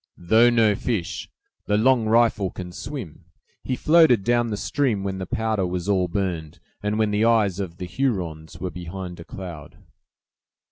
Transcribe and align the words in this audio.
"Though 0.17 0.49
no 0.49 0.73
fish, 0.73 1.29
'The 1.67 1.77
Long 1.77 2.07
Rifle' 2.07 2.49
can 2.49 2.71
swim. 2.71 3.25
He 3.63 3.75
floated 3.75 4.23
down 4.23 4.47
the 4.47 4.57
stream 4.57 5.03
when 5.03 5.19
the 5.19 5.27
powder 5.27 5.67
was 5.67 5.87
all 5.87 6.07
burned, 6.07 6.59
and 6.81 6.97
when 6.97 7.11
the 7.11 7.23
eyes 7.23 7.59
of 7.59 7.77
the 7.77 7.85
Hurons 7.85 8.59
were 8.59 8.71
behind 8.71 9.19
a 9.19 9.23
cloud." 9.23 9.77